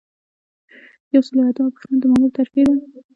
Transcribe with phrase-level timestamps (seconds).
[1.13, 2.77] یو سل او اتمه پوښتنه د مامور ترفیع ده.